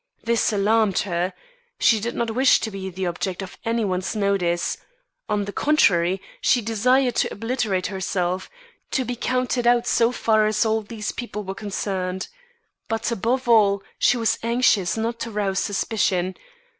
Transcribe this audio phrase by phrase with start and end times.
[0.23, 1.31] This alarmed her.
[1.79, 4.79] She did not wish to be the object of any one's notice.
[5.29, 8.49] On the contrary, she desired to obliterate herself;
[8.89, 12.29] to be counted out so far as all these people were concerned.
[12.87, 16.35] But above all, she was anxious not to rouse suspicion.